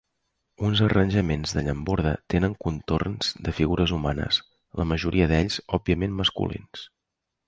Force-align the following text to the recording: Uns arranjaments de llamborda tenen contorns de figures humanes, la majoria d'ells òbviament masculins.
Uns 0.67 0.79
arranjaments 0.85 1.51
de 1.57 1.61
llamborda 1.65 2.13
tenen 2.33 2.55
contorns 2.67 3.29
de 3.47 3.53
figures 3.57 3.93
humanes, 3.99 4.39
la 4.81 4.87
majoria 4.93 5.29
d'ells 5.33 5.59
òbviament 5.79 6.17
masculins. 6.23 6.87